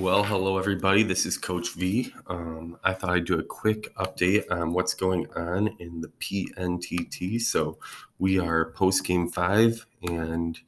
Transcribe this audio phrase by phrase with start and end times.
[0.00, 1.02] Well, hello everybody.
[1.02, 2.10] This is Coach V.
[2.26, 7.38] Um, I thought I'd do a quick update on what's going on in the PNTT.
[7.42, 7.76] So
[8.18, 10.58] we are post game five, and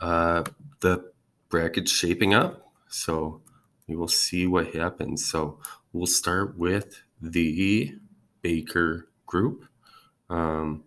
[0.00, 0.42] uh,
[0.80, 1.12] the
[1.48, 2.60] bracket's shaping up.
[2.88, 3.40] So
[3.86, 5.24] we will see what happens.
[5.24, 5.60] So
[5.92, 7.96] we'll start with the
[8.42, 9.66] Baker group.
[10.28, 10.82] Um,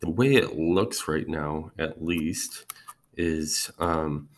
[0.00, 2.64] the way it looks right now, at least,
[3.14, 3.70] is.
[3.78, 4.30] Um,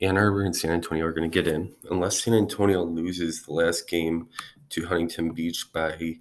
[0.00, 3.52] Ann Arbor and San Antonio are going to get in unless San Antonio loses the
[3.52, 4.28] last game
[4.70, 6.16] to Huntington Beach by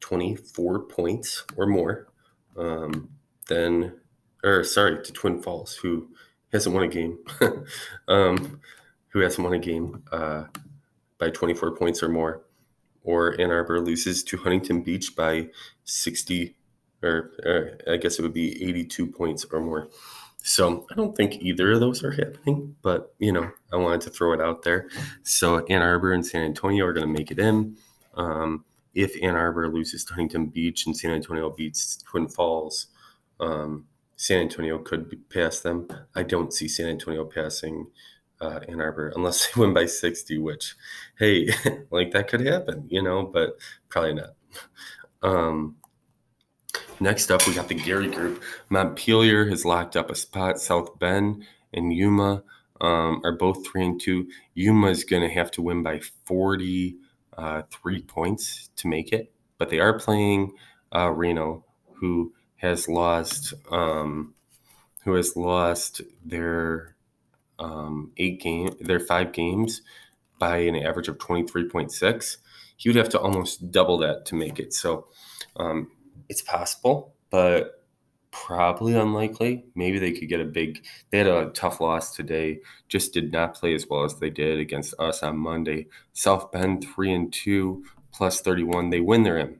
[0.00, 2.08] 24 points or more.
[2.56, 3.10] Um,
[3.48, 3.94] then,
[4.42, 6.08] or sorry, to Twin Falls, who
[6.52, 7.18] hasn't won a game,
[8.08, 8.60] um,
[9.08, 10.44] who hasn't won a game uh,
[11.18, 12.42] by 24 points or more.
[13.02, 15.48] Or Ann Arbor loses to Huntington Beach by
[15.84, 16.56] 60,
[17.02, 19.88] or, or I guess it would be 82 points or more.
[20.46, 24.10] So I don't think either of those are happening, but you know, I wanted to
[24.10, 24.88] throw it out there.
[25.22, 27.78] So Ann Arbor and San Antonio are going to make it in.
[28.12, 32.88] Um, if Ann Arbor loses to Huntington Beach and San Antonio beats Twin Falls,
[33.40, 35.88] um, San Antonio could pass them.
[36.14, 37.86] I don't see San Antonio passing
[38.38, 40.74] uh, Ann Arbor unless they win by 60, which,
[41.18, 41.48] hey,
[41.90, 43.56] like that could happen, you know, but
[43.88, 44.34] probably not.
[45.22, 45.76] Um,
[47.00, 48.42] Next up, we got the Gary Group.
[48.70, 50.60] Montpelier has locked up a spot.
[50.60, 52.42] South Bend and Yuma
[52.80, 54.28] um, are both three and two.
[54.54, 56.96] Yuma is going to have to win by 43
[57.36, 57.62] uh,
[58.06, 60.52] points to make it, but they are playing
[60.94, 64.34] uh, Reno, who has lost um,
[65.04, 66.96] who has lost their
[67.58, 69.82] um, eight game their five games
[70.38, 72.36] by an average of 23.6
[72.76, 75.06] he would have to almost double that to make it so
[75.56, 75.90] um,
[76.28, 77.84] it's possible, but
[78.30, 79.64] probably unlikely.
[79.74, 80.84] Maybe they could get a big.
[81.10, 82.60] They had a tough loss today.
[82.88, 85.86] Just did not play as well as they did against us on Monday.
[86.12, 88.90] South Bend three and two plus thirty one.
[88.90, 89.58] They win their in,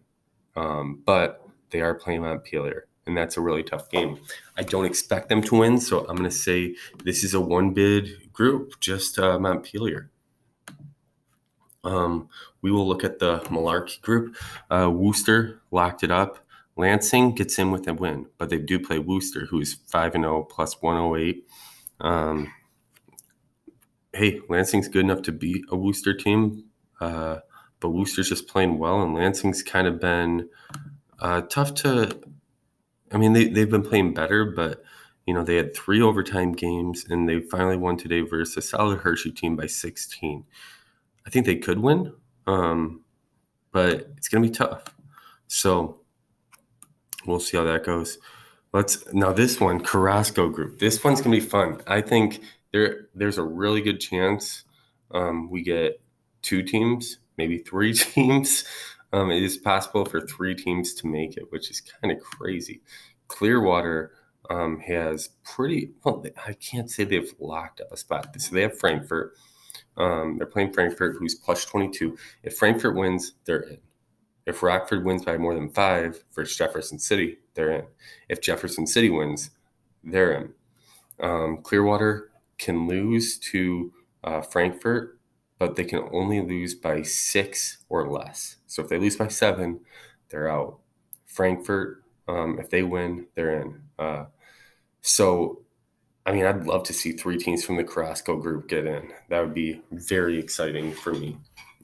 [0.56, 4.18] um, but they are playing Montpelier, and that's a really tough game.
[4.56, 6.74] I don't expect them to win, so I'm going to say
[7.04, 10.10] this is a one bid group, just uh, Montpelier.
[11.84, 12.28] Um,
[12.62, 14.36] we will look at the Malarkey group.
[14.70, 16.38] Uh, Wooster locked it up.
[16.76, 20.42] Lansing gets in with a win, but they do play Wooster, who's 5 and 0
[20.44, 21.46] plus 108.
[22.00, 22.52] Um,
[24.12, 26.64] hey, Lansing's good enough to beat a Wooster team,
[27.00, 27.38] uh,
[27.80, 30.48] but Wooster's just playing well, and Lansing's kind of been
[31.20, 32.20] uh, tough to.
[33.12, 34.82] I mean, they, they've been playing better, but
[35.26, 38.98] you know, they had three overtime games and they finally won today versus a solid
[38.98, 40.44] Hershey team by 16.
[41.26, 42.12] I think they could win,
[42.46, 43.02] um,
[43.72, 44.84] but it's going to be tough.
[45.46, 46.03] So
[47.26, 48.18] we'll see how that goes.
[48.72, 50.78] Let's now this one Carrasco group.
[50.78, 51.80] This one's gonna be fun.
[51.86, 52.40] I think
[52.72, 54.64] there there's a really good chance
[55.14, 56.00] um, we get
[56.42, 58.64] two teams, maybe three teams.
[59.12, 62.82] Um, it is possible for three teams to make it, which is kind of crazy.
[63.28, 64.12] Clearwater
[64.50, 66.24] um, has pretty well.
[66.46, 68.38] I can't say they've locked up a spot.
[68.40, 69.34] So they have Frankfort.
[69.96, 72.18] Um, they're playing Frankfort, who's plus 22.
[72.42, 73.78] If Frankfort wins, they're in.
[74.46, 77.84] If Rockford wins by more than five versus Jefferson City, they're in.
[78.28, 79.50] If Jefferson City wins,
[80.02, 80.52] they're in.
[81.20, 85.18] Um, Clearwater can lose to uh, Frankfort,
[85.58, 88.56] but they can only lose by six or less.
[88.66, 89.80] So if they lose by seven,
[90.28, 90.78] they're out.
[91.26, 93.82] Frankfort, um, if they win, they're in.
[93.98, 94.24] Uh,
[95.00, 95.62] so,
[96.26, 99.10] I mean, I'd love to see three teams from the Carrasco group get in.
[99.28, 101.38] That would be very exciting for me.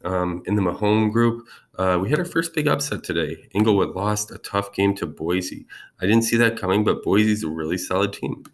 [0.04, 1.46] Um, in the Mahone group,
[1.78, 3.48] uh, we had our first big upset today.
[3.54, 5.66] Englewood lost a tough game to Boise.
[6.00, 8.44] I didn't see that coming, but Boise's a really solid team.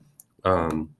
[0.45, 0.95] Um,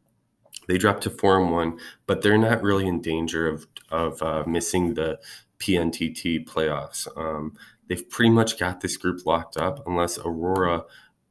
[0.67, 4.43] they dropped to four and one, but they're not really in danger of of uh,
[4.47, 5.19] missing the
[5.59, 7.07] PNTT playoffs.
[7.17, 7.55] Um,
[7.89, 10.85] they've pretty much got this group locked up unless Aurora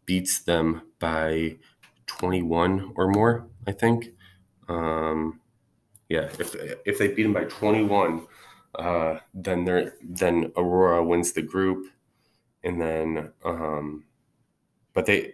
[0.06, 1.58] beats them by
[2.06, 3.48] 21 or more.
[3.68, 4.08] I think.
[4.70, 5.42] Um,
[6.10, 6.56] yeah, if
[6.86, 8.26] if they beat them by 21
[8.80, 11.88] uh, then there then Aurora wins the group,
[12.64, 14.06] and then um,
[14.94, 15.34] but they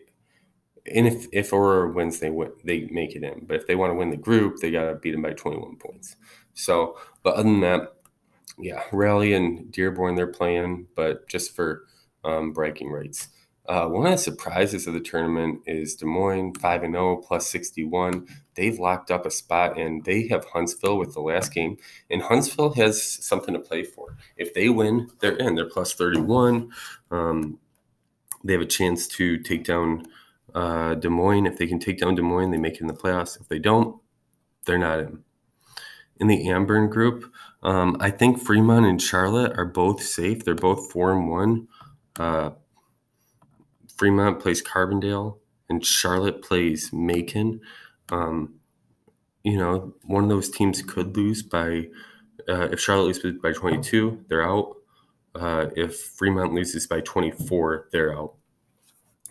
[0.93, 3.45] and if if Aurora wins, they win, they make it in.
[3.45, 5.77] But if they want to win the group, they gotta beat them by twenty one
[5.77, 6.15] points.
[6.53, 7.93] So, but other than that,
[8.57, 11.83] yeah, Raleigh and Dearborn they're playing, but just for
[12.23, 13.29] um, bragging rights.
[13.67, 17.47] Uh, one of the surprises of the tournament is Des Moines, 5 and 0 plus
[17.47, 18.27] 61.
[18.55, 21.77] They've locked up a spot and they have Huntsville with the last game.
[22.09, 24.17] And Huntsville has something to play for.
[24.35, 25.55] If they win, they're in.
[25.55, 26.71] They're plus 31.
[27.11, 27.59] Um,
[28.43, 30.07] they have a chance to take down
[30.55, 31.45] uh, Des Moines.
[31.45, 33.39] If they can take down Des Moines, they make it in the playoffs.
[33.39, 34.01] If they don't,
[34.65, 35.23] they're not in.
[36.19, 37.31] in the Amburn group,
[37.63, 40.43] um, I think Fremont and Charlotte are both safe.
[40.43, 41.67] They're both four and one.
[42.19, 42.51] Uh,
[44.01, 45.37] Fremont plays Carbondale,
[45.69, 47.61] and Charlotte plays Macon.
[48.09, 48.55] Um,
[49.43, 51.87] you know, one of those teams could lose by
[52.49, 54.75] uh, if Charlotte loses by 22, they're out.
[55.35, 58.33] Uh, if Fremont loses by 24, they're out.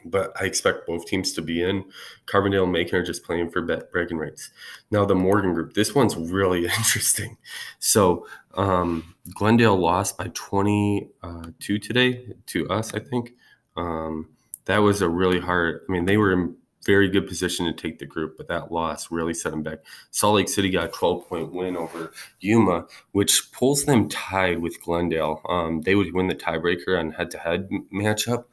[0.04, 1.84] But I expect both teams to be in.
[2.26, 4.52] Carbondale and Macon are just playing for bragging rights.
[4.92, 7.38] Now, the Morgan group, this one's really interesting.
[7.80, 8.24] So,
[8.54, 13.32] um, Glendale lost by 22 today to us, I think.
[13.76, 14.28] Um,
[14.70, 16.54] that was a really hard, I mean, they were in
[16.86, 19.80] very good position to take the group, but that loss really set them back.
[20.12, 24.80] Salt Lake City got a 12 point win over Yuma, which pulls them tied with
[24.80, 25.42] Glendale.
[25.48, 28.44] Um, they would win the tiebreaker on head to head matchup.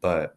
[0.00, 0.36] But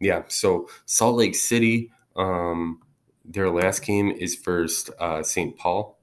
[0.00, 2.80] yeah, so Salt Lake City, um,
[3.22, 5.58] their last game is first uh, St.
[5.58, 5.98] Paul.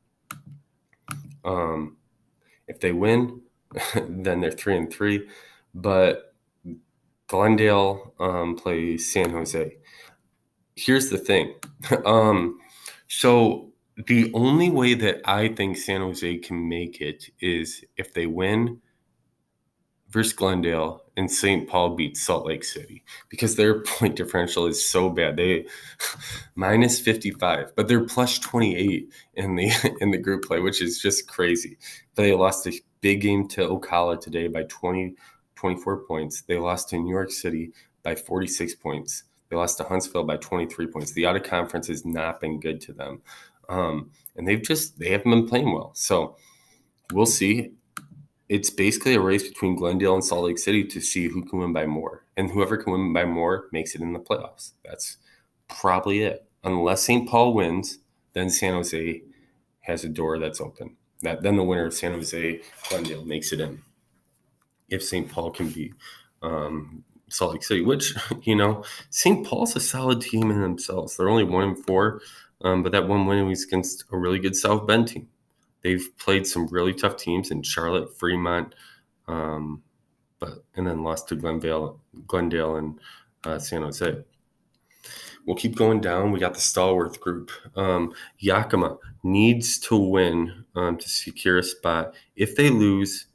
[1.43, 1.97] Um,
[2.67, 3.41] if they win,
[3.95, 5.27] then they're three and three.
[5.73, 6.30] But
[7.31, 9.71] Glendale um, plays San Jose
[10.75, 11.53] here's the thing.
[12.05, 12.59] um,
[13.07, 13.71] so
[14.07, 18.79] the only way that I think San Jose can make it is if they win
[20.09, 21.69] versus Glendale and St.
[21.69, 25.37] Paul beats Salt Lake City because their point differential is so bad.
[25.37, 25.65] They
[26.55, 31.27] minus 55, but they're plus 28 in the in the group play, which is just
[31.27, 31.77] crazy.
[32.15, 35.15] They lost a big game to Ocala today by 20
[35.61, 36.41] 24 points.
[36.41, 37.71] They lost to New York City
[38.01, 39.23] by 46 points.
[39.49, 41.11] They lost to Huntsville by 23 points.
[41.11, 43.21] The out of conference has not been good to them.
[43.69, 45.91] Um, and they've just, they haven't been playing well.
[45.93, 46.35] So
[47.13, 47.73] we'll see.
[48.49, 51.73] It's basically a race between Glendale and Salt Lake City to see who can win
[51.73, 52.25] by more.
[52.37, 54.71] And whoever can win by more makes it in the playoffs.
[54.83, 55.17] That's
[55.69, 56.45] probably it.
[56.63, 57.29] Unless St.
[57.29, 57.99] Paul wins,
[58.33, 59.21] then San Jose
[59.81, 60.97] has a door that's open.
[61.21, 63.81] That then the winner of San Jose Glendale makes it in.
[64.91, 65.29] If St.
[65.29, 65.93] Paul can be
[66.41, 69.45] um, Salt Lake City, which you know, St.
[69.45, 71.17] Paul's a solid team in themselves.
[71.17, 72.21] They're only one and four,
[72.61, 75.27] um, but that one win was against a really good South Bend team.
[75.81, 78.75] They've played some really tough teams in Charlotte, Fremont,
[79.27, 79.81] um,
[80.39, 82.99] but and then lost to Glendale, Glendale, and
[83.43, 84.23] uh, San Jose.
[85.45, 86.31] We'll keep going down.
[86.31, 87.49] We got the Stallworth group.
[87.75, 92.13] Um, Yakima needs to win um, to secure a spot.
[92.35, 93.25] If they lose,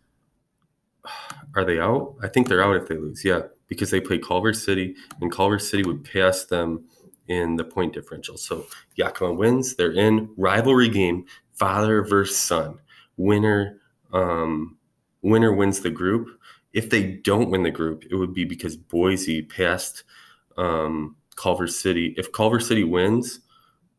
[1.54, 2.16] are they out?
[2.22, 3.24] I think they're out if they lose.
[3.24, 6.84] Yeah because they play Culver City, and Culver City would pass them
[7.28, 8.36] in the point differential.
[8.36, 9.74] So Yakima wins.
[9.74, 12.78] They're in rivalry game, father versus son.
[13.16, 13.80] Winner,
[14.12, 14.76] um,
[15.22, 16.28] winner wins the group.
[16.72, 20.04] If they don't win the group, it would be because Boise passed
[20.56, 22.14] um, Culver City.
[22.16, 23.40] If Culver City wins,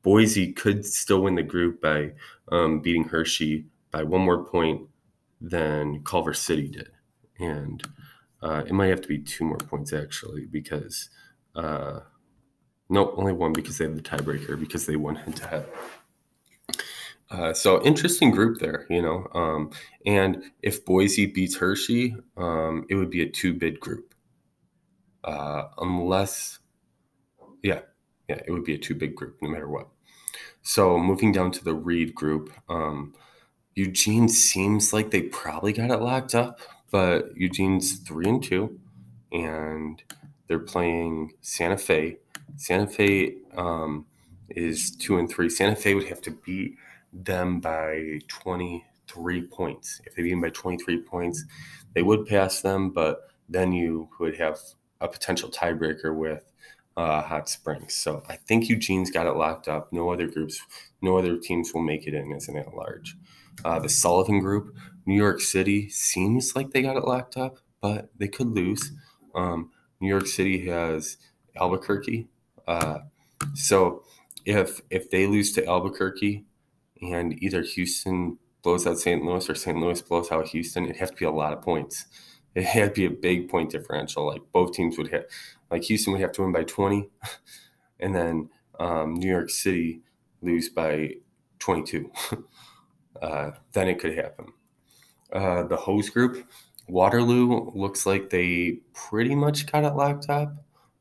[0.04, 2.13] Boise could still win the group by
[2.50, 4.88] um, beating Hershey by one more point
[5.42, 6.92] than Culver City did.
[7.39, 7.84] And
[8.42, 11.10] uh, it might have to be two more points actually because
[11.56, 12.01] uh,
[12.89, 15.66] no, only one because they have the tiebreaker because they won head to head.
[17.30, 19.28] Uh, so interesting group there, you know.
[19.34, 19.72] Um,
[20.06, 24.13] and if Boise beats Hershey, um, it would be a two bid group.
[25.24, 26.60] Uh, unless,
[27.62, 27.81] yeah,
[28.30, 29.90] yeah, it would be a two bid group no matter what.
[30.62, 33.13] So moving down to the Reed group, um,
[33.75, 38.79] Eugene seems like they probably got it locked up but Eugene's three and two,
[39.31, 40.01] and
[40.47, 42.17] they're playing Santa Fe.
[42.56, 44.06] Santa Fe um,
[44.49, 45.49] is two and three.
[45.49, 46.75] Santa Fe would have to beat
[47.11, 50.01] them by 23 points.
[50.06, 51.44] If they beat them by 23 points,
[51.94, 54.59] they would pass them, but then you would have
[55.01, 56.44] a potential tiebreaker with
[56.95, 57.94] uh, Hot Springs.
[57.94, 59.94] So I think Eugene's got it locked up.
[59.94, 60.59] No other groups,
[61.01, 63.15] no other teams will make it in as an at large.
[63.66, 68.09] Uh, the Sullivan group, New York City seems like they got it locked up, but
[68.18, 68.92] they could lose.
[69.35, 71.18] Um, New York City has
[71.56, 72.28] Albuquerque.
[72.68, 72.99] Uh,
[73.54, 74.04] so
[74.45, 76.45] if if they lose to Albuquerque
[77.02, 79.23] and either Houston blows out St.
[79.23, 79.78] Louis or St.
[79.78, 82.06] Louis blows out Houston, it has to be a lot of points.
[82.56, 84.26] It had to be a big point differential.
[84.26, 85.26] Like both teams would have,
[85.69, 87.09] like Houston would have to win by 20,
[87.99, 88.49] and then
[88.80, 90.02] um, New York City
[90.42, 91.16] lose by
[91.59, 92.11] 22.
[93.21, 94.54] uh, then it could happen.
[95.31, 96.47] Uh, the hose group,
[96.88, 100.56] Waterloo looks like they pretty much got it locked up.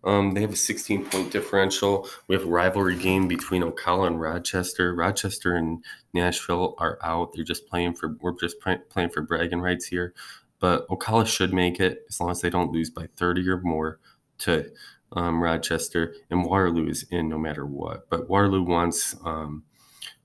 [0.04, 2.08] Um, they have a 16 point differential.
[2.28, 4.94] We have a rivalry game between Ocala and Rochester.
[4.94, 7.32] Rochester and Nashville are out.
[7.34, 10.14] They're just playing for, we're just playing for bragging rights here.
[10.60, 13.98] But Ocala should make it as long as they don't lose by 30 or more
[14.38, 14.70] to
[15.12, 16.14] um, Rochester.
[16.30, 18.08] And Waterloo is in no matter what.
[18.08, 19.64] But Waterloo wants, um,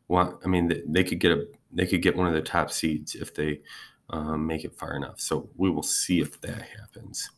[0.07, 2.71] want, I mean, they, they could get a they could get one of the top
[2.71, 3.61] seeds if they
[4.09, 5.19] um, make it far enough.
[5.19, 7.29] So we will see if that happens.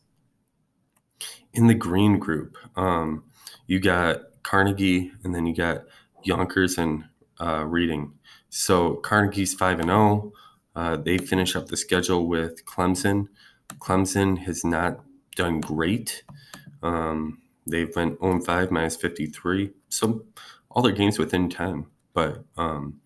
[1.52, 3.24] In the green group, um,
[3.66, 5.84] you got Carnegie, and then you got
[6.24, 7.04] Yonkers and
[7.40, 8.12] uh, Reading.
[8.50, 9.98] So Carnegie's five and zero.
[9.98, 10.32] Oh.
[10.76, 13.28] Uh, they finish up the schedule with Clemson.
[13.78, 15.00] Clemson has not
[15.36, 16.24] done great.
[16.82, 19.70] Um, they've went 0 5 minus 53.
[19.88, 20.24] So
[20.70, 21.86] all their games within 10.
[22.12, 23.00] But um,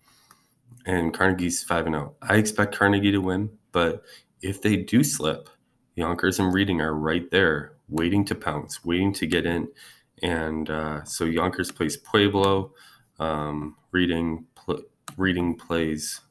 [0.89, 2.15] and Carnegie's 5 and 0.
[2.23, 4.03] I expect Carnegie to win, but
[4.41, 5.47] if they do slip,
[5.93, 9.67] Yonkers and Reading are right there, waiting to pounce, waiting to get in.
[10.23, 12.73] And uh, so Yonkers plays Pueblo,
[13.19, 14.81] um, Reading pl-
[15.15, 16.21] Reading plays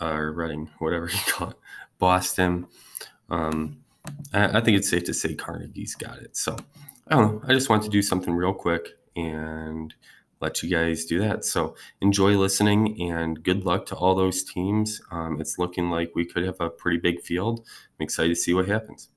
[0.00, 1.56] or uh, Reading, whatever you call it,
[1.98, 2.66] Boston.
[3.28, 3.82] Um,
[4.32, 6.38] I, I think it's safe to say Carnegie's got it.
[6.38, 6.56] So
[7.08, 7.42] I don't know.
[7.46, 9.92] I just want to do something real quick and
[10.42, 11.44] let you guys do that.
[11.44, 15.00] So enjoy listening and good luck to all those teams.
[15.10, 17.60] Um, it's looking like we could have a pretty big field.
[17.98, 19.11] I'm excited to see what happens.